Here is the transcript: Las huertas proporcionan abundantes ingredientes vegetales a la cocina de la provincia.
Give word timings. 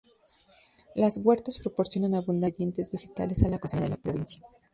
Las 0.95 1.17
huertas 1.23 1.59
proporcionan 1.59 2.15
abundantes 2.15 2.57
ingredientes 2.59 2.91
vegetales 2.91 3.43
a 3.43 3.49
la 3.49 3.59
cocina 3.59 3.83
de 3.83 3.89
la 3.89 3.97
provincia. 3.97 4.41